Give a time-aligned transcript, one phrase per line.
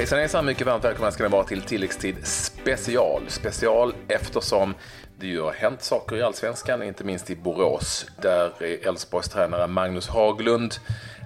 [0.00, 3.22] Hejsan hejsan, mycket varmt välkomna ska ni vara till tilläggstid special.
[3.28, 4.74] Special eftersom
[5.18, 10.08] det ju har hänt saker i Allsvenskan, inte minst i Borås, där Elfsborgs tränare Magnus
[10.08, 10.74] Haglund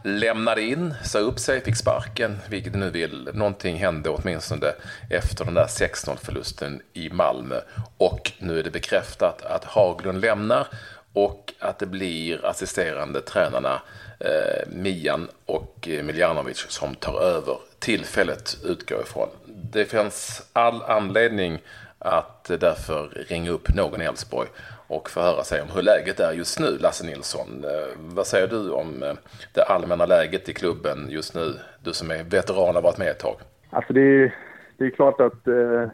[0.04, 3.30] lämnade in, sa upp sig, fick sparken, vilket du nu vill.
[3.34, 4.72] Någonting hände åtminstone
[5.10, 7.60] efter den där 16-förlusten i Malmö.
[7.98, 10.66] Och nu är det bekräftat att Haglund lämnar
[11.14, 13.82] och att det blir assisterande tränarna
[14.20, 19.28] eh, Mian och eh, Miljanovic som tar över tillfället utgår ifrån.
[19.46, 21.58] Det finns all anledning
[21.98, 24.48] att därför ringa upp någon i Elfsborg
[24.86, 27.64] och förhöra sig om hur läget är just nu, Lasse Nilsson.
[27.64, 29.12] Eh, vad säger du om eh,
[29.52, 31.54] det allmänna läget i klubben just nu?
[31.84, 33.36] Du som är veteran och har varit med ett tag.
[33.70, 34.34] Alltså det är,
[34.76, 35.88] det är klart att eh,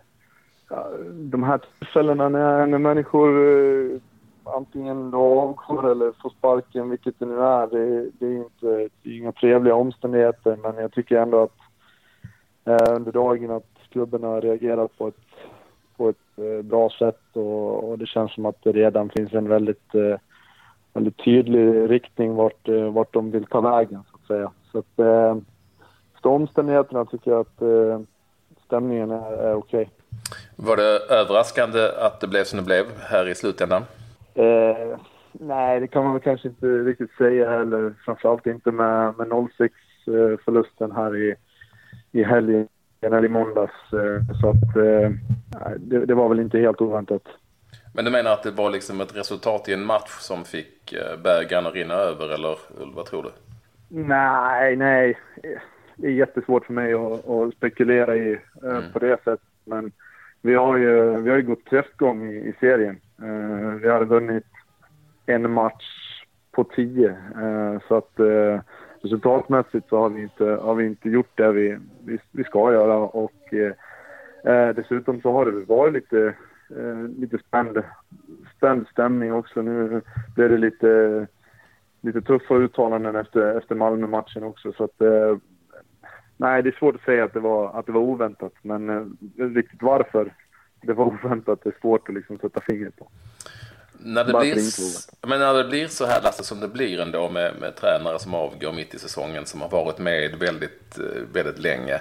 [1.13, 4.01] de här tillfällena när, när människor eh,
[4.45, 9.11] antingen då avgår eller får sparken, vilket det nu är, det, det är inte det
[9.11, 10.57] är inga trevliga omständigheter.
[10.63, 11.59] Men jag tycker ändå att
[12.65, 15.15] eh, under dagen att klubben har reagerat på ett,
[15.97, 19.49] på ett eh, bra sätt och, och, det känns som att det redan finns en
[19.49, 20.19] väldigt, eh,
[20.93, 24.51] väldigt tydlig riktning vart, eh, vart de vill ta vägen så att säga.
[24.73, 25.37] Så att, eh,
[26.15, 28.01] efter omständigheterna tycker jag att eh,
[28.67, 29.81] stämningen är, är okej.
[29.81, 29.95] Okay.
[30.57, 33.83] Var det överraskande att det blev som det blev här i slutändan?
[34.35, 34.99] Eh,
[35.33, 37.95] nej, det kan man väl kanske inte riktigt säga heller.
[38.05, 41.35] Framförallt inte med, med 0-6-förlusten här i,
[42.13, 42.69] i helgen
[43.01, 43.93] eller i måndags.
[43.93, 45.11] Eh, så att eh,
[45.79, 47.23] det, det, var väl inte helt oväntat.
[47.95, 51.23] Men du menar att det var liksom ett resultat i en match som fick eh,
[51.25, 52.57] bägaren att rinna över eller
[52.95, 53.31] vad tror du?
[53.89, 55.19] Nej, nej.
[55.97, 58.83] Det är jättesvårt för mig att, att spekulera i mm.
[58.93, 59.41] på det sättet.
[59.65, 59.93] Men
[60.43, 63.01] vi har ju, vi har ju gått kräftgång i, i serien.
[63.23, 64.47] Eh, vi hade vunnit
[65.27, 65.85] en match
[66.53, 67.09] på tio.
[67.43, 68.61] Eh, så att eh,
[69.03, 72.97] resultatmässigt så har vi inte, har vi inte gjort det vi, vi, vi ska göra.
[72.97, 73.33] Och
[74.75, 76.35] dessutom så har det varit lite,
[77.19, 77.83] lite spänd,
[78.57, 79.63] spänd stämning också.
[79.63, 80.03] Nu
[80.35, 81.27] blev det lite,
[82.01, 84.73] lite tuffa uttalanden efter, efter Malmö-matchen också.
[84.73, 85.01] Så att,
[86.37, 88.53] nej, det är svårt att säga att det var, att det var oväntat.
[88.63, 90.33] Men riktigt varför
[90.83, 91.61] det var oväntat.
[91.63, 93.09] Det är svårt att liksom sätta fingret på.
[94.03, 94.57] När det, blir,
[95.27, 98.35] men när det blir så här Lasse som det blir ändå med, med tränare som
[98.35, 101.95] avgår mitt i säsongen som har varit med väldigt, eh, väldigt länge.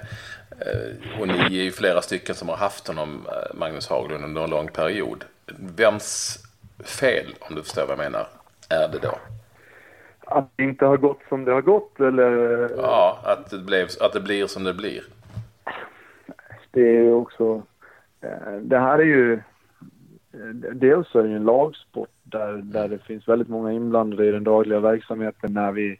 [0.59, 4.43] Eh, och ni är ju flera stycken som har haft honom, eh, Magnus Haglund, under
[4.43, 5.25] en lång period.
[5.75, 6.39] Vems
[6.83, 8.27] fel, om du förstår vad jag menar,
[8.69, 9.19] är det då?
[10.19, 12.69] Att det inte har gått som det har gått eller?
[12.77, 15.03] Ja, att det, blev, att det blir som det blir.
[16.71, 17.63] Det är ju också
[18.21, 19.39] Eh, det här är ju, eh,
[20.53, 24.31] dels dels är det ju en lagsport där, där det finns väldigt många inblandade i
[24.31, 25.99] den dagliga verksamheten när vi,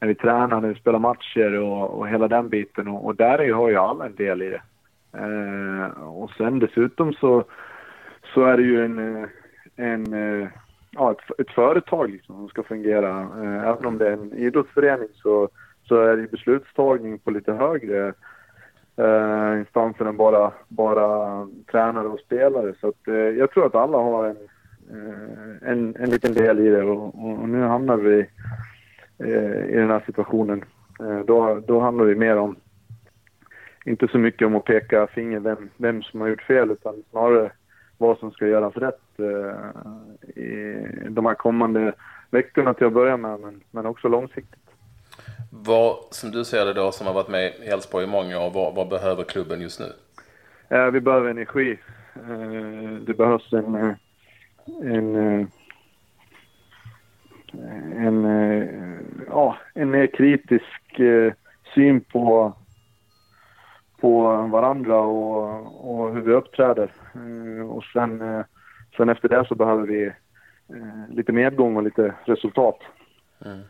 [0.00, 3.40] när vi tränar, när vi spelar matcher och, och hela den biten och, och där
[3.40, 4.62] är, har ju alla en del i det.
[5.18, 7.44] Eh, och sen dessutom så,
[8.34, 9.28] så är det ju en, eh,
[9.76, 10.14] en
[10.92, 13.20] ja, ett, ett företag liksom som ska fungera.
[13.20, 15.48] Eh, även om det är en idrottsförening så,
[15.84, 18.14] så är det beslutstagning på lite högre
[19.02, 22.74] eh, instansen än bara, bara tränare och spelare.
[22.80, 24.36] Så att, eh, jag tror att alla har en,
[24.90, 28.26] eh, en, en liten del i det och, och nu hamnar vi
[29.18, 30.64] eh, i den här situationen.
[31.00, 32.56] Eh, då, då handlar det mer om,
[33.84, 37.52] inte så mycket om att peka finger vem, vem som har gjort fel utan snarare
[37.98, 41.92] vad som ska göras rätt eh, i de här kommande
[42.30, 44.61] veckorna till att börja med men, men också långsiktigt.
[45.54, 48.50] Vad, som du ser det då, som har varit med i Elfsborg i många år,
[48.50, 49.92] vad, vad behöver klubben just nu?
[50.76, 51.78] Eh, vi behöver energi.
[52.14, 53.94] Eh, det behövs en, eh,
[54.82, 55.46] en, eh,
[58.06, 61.00] en, en, ja, en mer kritisk
[61.74, 62.52] syn på,
[64.00, 66.92] på varandra och, och hur vi uppträder.
[67.70, 68.44] Och sen,
[68.96, 70.12] sen efter det så behöver vi
[71.08, 72.78] lite medgång och lite resultat.
[73.44, 73.62] Mm.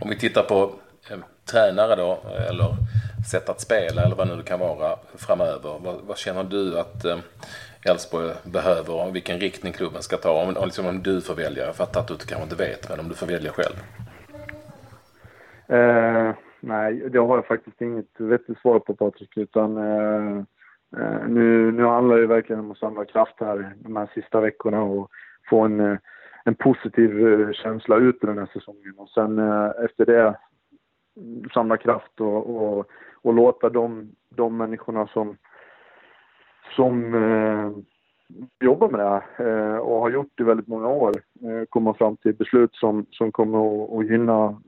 [0.00, 0.72] Om vi tittar på
[1.10, 1.18] eh,
[1.52, 2.18] tränare då,
[2.50, 2.76] eller
[3.30, 5.78] sätt att spela eller vad nu det kan vara framöver.
[5.84, 7.18] Vad, vad känner du att eh,
[7.90, 10.42] Elfsborg eh, behöver och vilken riktning klubben ska ta?
[10.42, 13.08] Om, liksom, om du får välja, jag fattar att du kanske inte vet, men om
[13.08, 13.76] du får välja själv.
[15.68, 20.38] Eh, nej, det har jag faktiskt inget vettigt svar på Patrik, utan eh,
[20.96, 24.82] eh nu, nu handlar det verkligen om att samla kraft här de här sista veckorna
[24.82, 25.10] och
[25.50, 25.98] få en eh,
[26.44, 28.94] en positiv eh, känsla ut den här säsongen.
[28.96, 30.38] Och sen eh, efter det
[31.54, 32.86] samla kraft och, och,
[33.22, 35.36] och låta de, de människorna som,
[36.76, 37.70] som eh,
[38.60, 41.12] jobbar med det här eh, och har gjort det i väldigt många år
[41.42, 44.60] eh, komma fram till beslut som, som kommer att, att gynna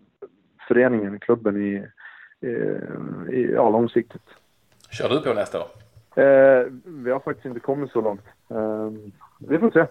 [0.68, 1.86] föreningen, klubben i,
[2.40, 2.48] i,
[3.36, 4.28] i ja, långsiktigt.
[4.90, 5.66] Kör du på nästa år?
[6.16, 8.24] Eh, vi har faktiskt inte kommit så långt.
[8.50, 8.90] Eh,
[9.48, 9.86] vi får se.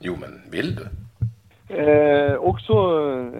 [0.00, 0.86] Jo, men vill du?
[1.76, 2.72] Eh, också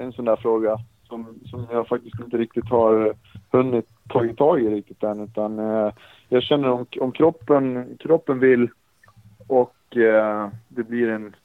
[0.01, 0.79] en sån där fråga
[1.09, 3.15] som, som jag faktiskt inte riktigt har
[3.51, 5.21] hunnit tagit tag i riktigt än.
[5.21, 5.93] Utan, eh,
[6.29, 8.69] jag känner om, om kroppen, kroppen vill
[9.47, 11.37] och eh, det blir en,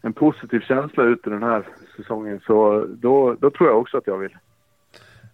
[0.00, 4.06] en positiv känsla ut i den här säsongen så då, då tror jag också att
[4.06, 4.36] jag vill.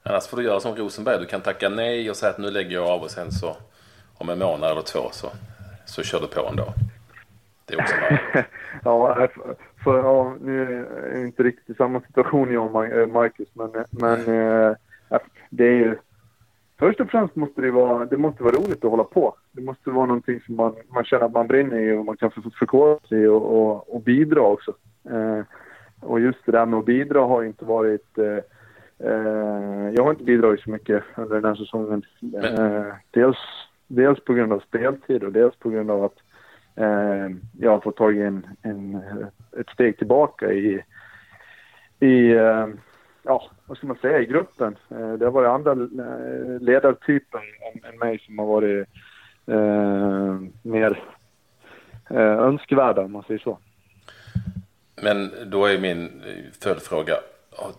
[0.03, 1.19] Annars får du göra som Rosenberg.
[1.21, 3.57] Du kan tacka nej och säga att nu lägger jag av och sen så
[4.19, 5.27] om en månad eller två så,
[5.87, 6.65] så kör du på ändå.
[7.71, 7.95] Det är också
[8.85, 13.49] Ja, för, för, ja, nu är jag inte riktigt samma situation jag och eh, Marcus,
[13.53, 14.77] men, men äh,
[15.51, 15.97] det är ju...
[16.79, 19.35] Först och främst måste det vara, det måste vara roligt att hålla på.
[19.53, 22.31] Det måste vara någonting som man, man känner att man brinner i och man kan
[22.31, 24.75] förkovra sig i och, och, och, bidra också.
[25.11, 25.41] Eh,
[26.01, 28.19] och just det där med att bidra har inte varit...
[28.19, 28.39] Eh,
[29.09, 32.03] eh, jag har inte bidragit så mycket under den här säsongen.
[33.11, 33.39] dels,
[33.87, 36.17] dels på grund av speltid och dels på grund av att
[36.77, 37.29] eh,
[37.59, 39.03] jag har fått tagit en, en,
[39.61, 40.85] ett steg tillbaka i,
[42.01, 42.67] i eh,
[43.23, 44.77] ja, vad ska man säga, i gruppen.
[44.91, 48.89] Eh, det har varit andra eh, ledartyper än, än mig som har varit
[49.47, 51.03] eh, mer
[52.11, 53.59] eh, önskvärda, om man säger så.
[55.03, 56.23] Men då är min
[56.63, 57.15] följdfråga,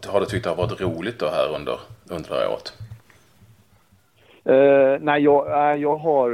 [0.08, 1.80] har du tyckt det har varit roligt då här under,
[2.10, 2.74] under det här året?
[4.50, 6.30] Uh, nej, jag, jag har,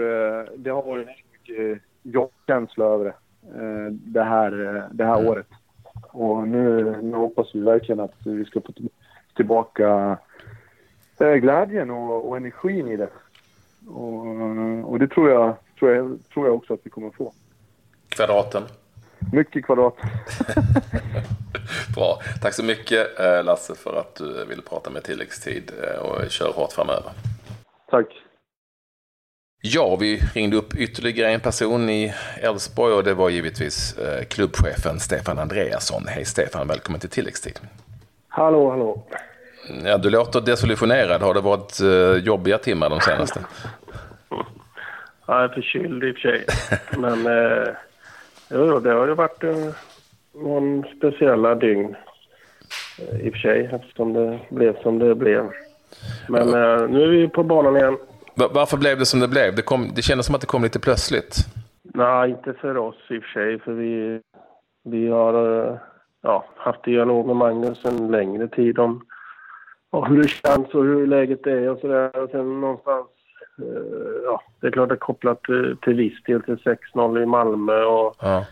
[0.57, 1.81] det har varit mycket
[2.11, 3.13] jobbkänsla över det,
[3.59, 5.27] eh, det här, eh, det här mm.
[5.27, 5.47] året.
[6.11, 8.73] Och nu, nu hoppas vi verkligen att vi ska få
[9.35, 10.17] tillbaka
[11.19, 13.09] eh, glädjen och, och energin i det.
[13.87, 17.33] Och, och det tror jag, tror, jag, tror jag också att vi kommer få.
[18.09, 18.63] Kvadraten?
[19.33, 19.95] Mycket kvadrat.
[21.95, 22.19] Bra.
[22.41, 23.07] Tack så mycket
[23.45, 25.71] Lasse för att du ville prata med tilläggstid
[26.01, 27.11] och kör hårt framöver.
[27.89, 28.26] Tack.
[29.61, 34.99] Ja, vi ringde upp ytterligare en person i Elfsborg och det var givetvis eh, klubbchefen
[34.99, 36.03] Stefan Andreasson.
[36.07, 37.59] Hej Stefan, välkommen till tilläggstid.
[38.27, 39.03] Hallå, hallå.
[39.83, 41.21] Ja, du låter desillusionerad.
[41.21, 43.39] Har det varit eh, jobbiga timmar de senaste?
[45.25, 46.45] jag är förkyld i och för sig.
[46.97, 47.67] Men eh,
[48.49, 49.55] jo, det har ju varit eh,
[50.33, 51.95] någon speciella dygn
[52.99, 55.49] eh, i och för sig eftersom det blev som det blev.
[56.29, 57.97] Men eh, nu är vi på banan igen.
[58.37, 59.55] Varför blev det som det blev?
[59.55, 61.35] Det, kom, det kändes som att det kom lite plötsligt.
[61.83, 63.59] Nej, inte för oss i och för sig.
[63.59, 64.21] För vi,
[64.83, 65.77] vi har eh,
[66.21, 69.05] ja, haft dialog med Magnus en längre tid om,
[69.89, 72.23] om hur det känns och hur läget är och sådär.
[72.23, 73.07] Och sen någonstans,
[73.61, 76.57] eh, ja, det är klart det är kopplat till, till viss del till
[76.93, 77.83] 6-0 i Malmö.
[77.83, 78.45] Och, ja.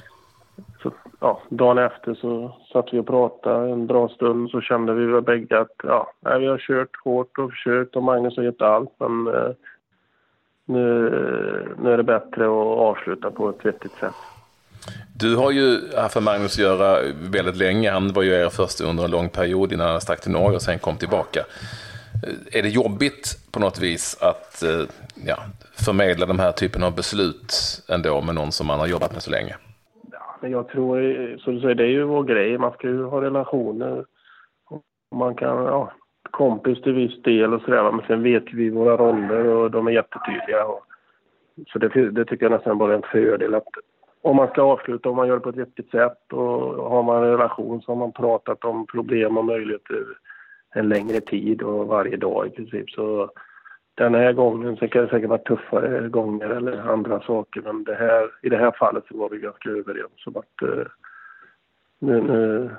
[0.83, 5.05] Så, ja, dagen efter så satt vi och pratade en bra stund så kände vi
[5.05, 8.89] väl bägge att ja, vi har kört hårt och försökt och Magnus har gett allt
[8.99, 9.51] men eh,
[10.65, 14.15] nu, nu är det bättre att avsluta på ett vettigt sätt.
[15.17, 17.91] Du har ju haft med Magnus att göra väldigt länge.
[17.91, 20.61] Han var ju er först under en lång period innan han stack till Norge och
[20.61, 21.45] sen kom tillbaka.
[22.51, 24.81] Är det jobbigt på något vis att eh,
[25.25, 25.37] ja,
[25.85, 27.53] förmedla den här typen av beslut
[27.89, 29.55] ändå med någon som man har jobbat med så länge?
[30.11, 32.57] Ja, jag tror, så du säger, det är ju vår grej.
[32.57, 34.05] Man ska ju ha relationer.
[35.15, 35.91] Man kan, ja,
[36.35, 37.91] kompis till viss del och sådär.
[37.91, 40.65] Men sen vet vi våra roller och de är jättetydliga.
[40.65, 40.83] Och,
[41.67, 43.55] så det, det tycker jag nästan bara är en fördel.
[43.55, 43.67] Att
[44.21, 47.23] om man ska avsluta, om man gör det på ett vettigt sätt och har man
[47.23, 50.05] en relation så har man pratat om problem och möjligheter
[50.75, 52.89] en längre tid och varje dag i princip.
[52.89, 53.31] Så
[53.95, 57.95] den här gången, så kan det säkert vara tuffare gånger eller andra saker, men det
[57.95, 60.85] här, i det här fallet så var vi ganska överens om att uh,
[61.99, 62.69] nu, nu,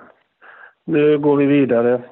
[0.85, 2.03] nu går vi vidare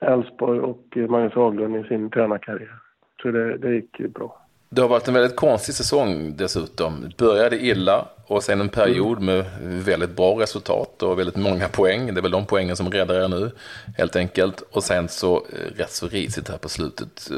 [0.00, 2.74] Elfsborg och Magnus Haglund i sin tränarkarriär.
[3.22, 4.36] Så det, det gick bra.
[4.72, 7.10] Det har varit en väldigt konstig säsong dessutom.
[7.18, 12.14] Började illa och sen en period med väldigt bra resultat och väldigt många poäng.
[12.14, 13.50] Det är väl de poängen som räddar er nu,
[13.98, 14.60] helt enkelt.
[14.72, 17.30] Och sen så eh, rätt så risigt här på slutet.
[17.30, 17.36] Eh,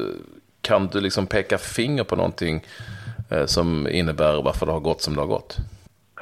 [0.60, 2.64] kan du liksom peka finger på någonting
[3.30, 5.56] eh, som innebär varför det har gått som det har gått?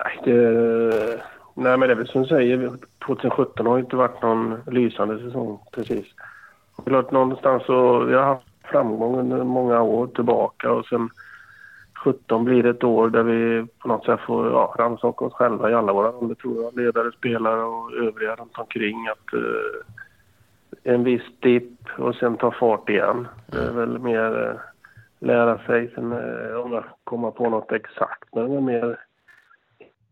[0.05, 1.21] Nej, det,
[1.55, 2.71] nej men det är väl som du säger,
[3.07, 6.07] 2017 har inte varit någon lysande säsong precis
[6.81, 11.11] klart någonstans så, vi har haft framgång under många år tillbaka och sen
[12.05, 15.71] 17 blir det ett år där vi på något sätt får ja, rannsaka oss själva
[15.71, 16.77] i alla våra roller tror jag.
[16.77, 19.09] Ledare, spelare och övriga runt omkring.
[19.09, 23.29] Att, eh, en viss dipp och sen ta fart igen.
[23.47, 24.61] Det är väl mer eh,
[25.19, 25.91] lära sig.
[25.95, 28.35] Sen eh, om jag kommer på något exakt.
[28.35, 28.97] Men det är mer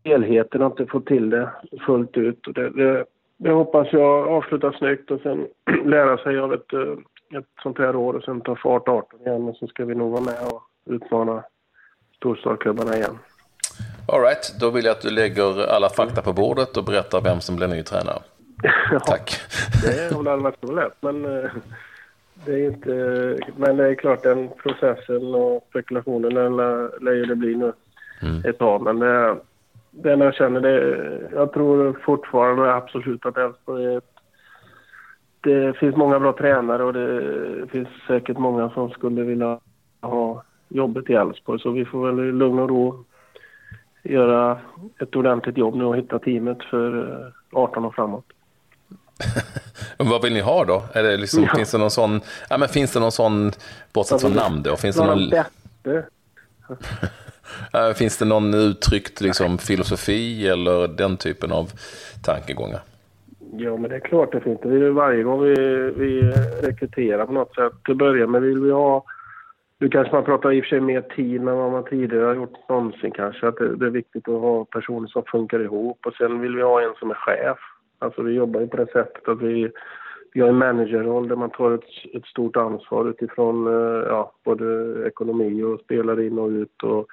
[0.03, 1.49] helheten, att inte få till det
[1.85, 2.47] fullt ut.
[2.47, 3.05] Och det, det,
[3.39, 5.47] det hoppas jag avslutar snyggt och sen
[5.85, 9.49] lära sig av ett, eh, ett sånt här år och sen ta fart 18 igen
[9.49, 11.43] och så ska vi nog vara med och utmana
[12.15, 13.17] storstadsklubbarna igen.
[14.07, 17.55] Alright, då vill jag att du lägger alla fakta på bordet och berättar vem som
[17.55, 18.19] blir ny tränare.
[19.05, 19.41] Tack.
[19.83, 21.51] det har väl varit så lätt, men eh,
[22.45, 22.93] det är inte...
[23.55, 26.33] Men det är klart, den processen och spekulationen
[27.01, 27.73] lär ju det bli nu
[28.21, 28.45] mm.
[28.45, 28.81] ett tag.
[28.81, 29.37] Men det,
[30.03, 34.01] det jag känner, det, jag tror fortfarande absolut att Elfsborg är
[35.41, 39.59] det finns många bra tränare och det finns säkert många som skulle vilja
[40.01, 41.59] ha jobbet i Elfsborg.
[41.59, 43.05] Så vi får väl i lugn och ro
[44.03, 44.59] göra
[45.01, 48.25] ett ordentligt jobb nu och hitta teamet för 18 år framåt.
[49.97, 50.83] vad vill ni ha då?
[50.93, 51.55] Är det liksom, ja.
[51.55, 53.51] Finns det någon sån, ja, men finns det någon sån,
[53.93, 54.75] bortsett från namn då?
[54.75, 55.29] Finns det någon...
[55.29, 56.05] Bättre.
[57.97, 61.71] finns det någon uttryckt liksom, filosofi eller den typen av
[62.23, 62.79] tankegångar?
[63.51, 64.59] Ja, men det är klart det finns.
[64.61, 65.55] Det varje gång vi,
[65.97, 66.21] vi
[66.61, 67.73] rekryterar på något sätt.
[67.83, 69.03] Till att börja med vill vi ha...
[69.79, 72.35] Nu kanske man pratar i och för sig mer tid än vad man tidigare har
[72.35, 73.47] gjort någonsin kanske.
[73.47, 76.05] Att det, det, är viktigt att ha personer som funkar ihop.
[76.05, 77.57] Och sen vill vi ha en som är chef.
[77.99, 79.71] Alltså vi jobbar ju på det sättet att vi,
[80.33, 84.95] vi har en managerroll där man tar ett, ett stort ansvar utifrån eh, ja, både
[85.07, 87.07] ekonomi och spelar in och ut och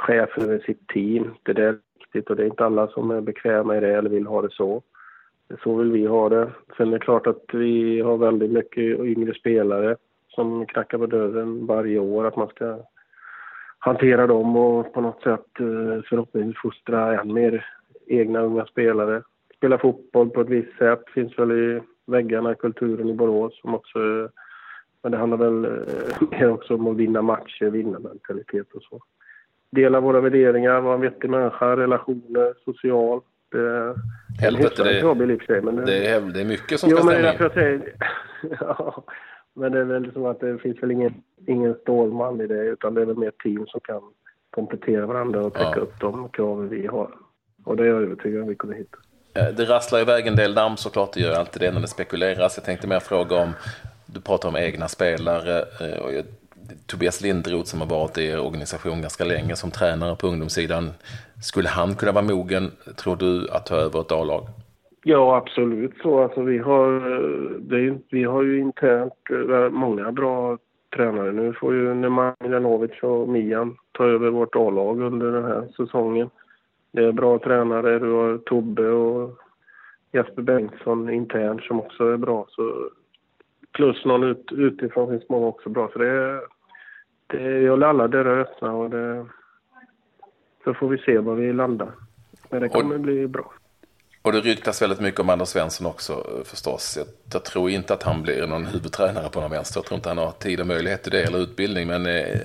[0.00, 1.30] chef över sitt team.
[1.42, 4.10] Det där är viktigt och det är inte alla som är bekväma i det eller
[4.10, 4.82] vill ha det så.
[5.62, 6.50] Så vill vi ha det.
[6.76, 9.96] Sen är det klart att vi har väldigt mycket yngre spelare
[10.28, 12.26] som knackar på dörren varje år.
[12.26, 12.78] Att man ska
[13.78, 17.66] hantera dem och på något sätt eh, förhoppningsvis fostra än mer
[18.06, 19.22] egna unga spelare.
[19.56, 23.98] Spela fotboll på ett visst sätt finns väl i väggarna, kulturen i Borås som också
[25.02, 29.00] men det handlar väl eh, mer också om att vinna matcher, vinna mentalitet och så.
[29.70, 33.20] Dela våra värderingar, vara en vettig människa, relationer, social.
[33.52, 33.94] Det,
[34.40, 37.06] Helvete, det, jobb i sig, men det, det, är, det är mycket som jo, ska
[37.06, 37.94] stämma men jag säger,
[38.60, 39.04] ja,
[39.54, 41.14] men det är väl som att det finns väl ingen,
[41.46, 44.00] ingen stålman i det utan det är väl mer team som kan
[44.50, 45.82] komplettera varandra och täcka ja.
[45.82, 47.10] upp de kraven vi har.
[47.64, 48.98] Och det är jag övertygad om vi kommer hitta.
[49.34, 52.56] Eh, det rasslar iväg en del namn såklart, det gör alltid det när det spekuleras.
[52.56, 53.52] Jag tänkte mer fråga om,
[54.06, 55.58] du pratar om egna spelare.
[55.58, 56.24] Eh,
[56.86, 60.90] Tobias Lindroth som har varit i er organisation ganska länge som tränare på ungdomssidan.
[61.42, 64.42] Skulle han kunna vara mogen, tror du, att ta över ett A-lag?
[65.04, 66.22] Ja, absolut så.
[66.22, 70.58] Alltså, vi, har, eh, det, vi har ju internt eh, många bra
[70.96, 71.32] tränare.
[71.32, 76.30] Nu får ju Nemanja Milanovic och Mian ta över vårt A-lag under den här säsongen.
[76.92, 77.98] Det är bra tränare.
[77.98, 79.38] Du har Tobbe och
[80.12, 82.46] Jesper Bengtsson internt som också är bra.
[82.48, 82.90] Så
[83.72, 85.90] plus någon ut, utifrån finns många också bra.
[85.92, 86.40] Så det är,
[87.30, 89.26] det, jag håller alla dörrar öppna och det,
[90.64, 91.92] så får vi se var vi landar.
[92.50, 93.52] Men det kommer och, bli bra.
[94.22, 96.12] Och det ryktas väldigt mycket om Anders Svensson också
[96.44, 96.96] förstås.
[96.98, 99.78] Jag, jag, tror inte att han blir någon huvudtränare på någon vänster.
[99.78, 101.86] Jag tror inte han har tid och möjlighet till det eller utbildning.
[101.88, 102.40] Men eh,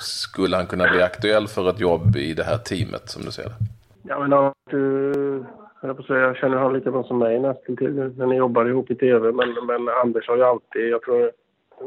[0.00, 3.44] skulle han kunna bli aktuell för ett jobb i det här teamet som du ser
[3.44, 3.56] det?
[4.02, 5.46] Ja, men uh,
[5.82, 8.90] jag, säga, jag känner honom lika bra som mig nästan till när ni jobbar ihop
[8.90, 9.32] i tv.
[9.32, 11.30] Men, men Anders har ju alltid, jag tror jag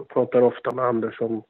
[0.07, 1.43] pratar ofta med Anders om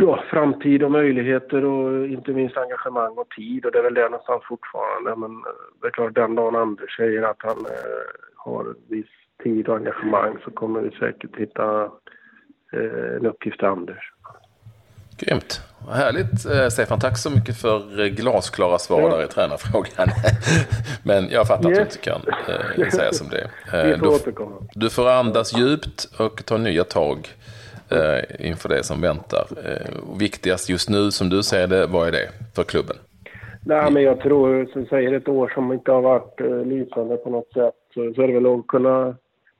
[0.00, 4.08] ja, framtid och möjligheter och inte minst engagemang och tid och det är väl det
[4.08, 5.16] någonstans fortfarande.
[5.16, 8.02] Men eh, det är klart den dagen Anders säger att han eh,
[8.36, 9.06] har viss
[9.42, 11.84] tid och engagemang så kommer vi säkert hitta
[12.72, 14.12] eh, en uppgift till Anders.
[15.18, 15.60] Grymt.
[15.86, 17.00] Vad härligt eh, Stefan.
[17.00, 19.08] Tack så mycket för glasklara svar ja.
[19.08, 20.08] där i tränarfrågan.
[21.04, 21.78] Men jag fattar yes.
[21.78, 22.20] att du inte kan
[22.84, 23.92] eh, säga som det är.
[23.92, 24.34] Eh, du,
[24.74, 27.28] du får andas djupt och ta nya tag
[27.90, 29.46] eh, inför det som väntar.
[29.64, 32.96] Eh, viktigast just nu, som du ser det, vad är det för klubben?
[33.64, 37.30] Nej, men jag tror, som säger, ett år som inte har varit eh, lysande på
[37.30, 39.16] något sätt, så, så är det väl att kunna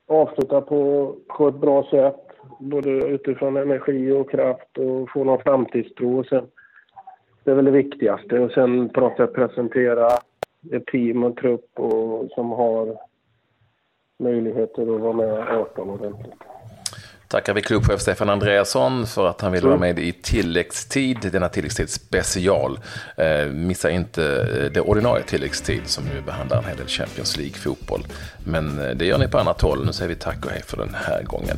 [0.07, 2.27] avsluta på, på ett bra sätt,
[2.59, 6.19] både utifrån energi och kraft och få någon framtidstro.
[6.19, 6.47] Och sen,
[7.43, 8.39] det är väl det viktigaste.
[8.39, 10.07] Och sen på något sätt presentera
[10.71, 12.97] ett team och trupp och, som har
[14.19, 16.50] möjligheter att vara med 18 ordentligt
[17.31, 21.89] tackar vi klubbchef Stefan Andreasson för att han ville vara med i tilläggstid, denna tilläggstid
[21.89, 22.79] special.
[23.15, 28.05] Eh, missa inte eh, det ordinarie tilläggstid som nu behandlar en hel del Champions League-fotboll.
[28.43, 29.85] Men eh, det gör ni på annat håll.
[29.85, 31.57] Nu säger vi tack och hej för den här gången.